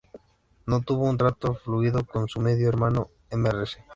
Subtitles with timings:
[0.65, 3.77] No tuvo un trato fluido con su medio hermana Mrs.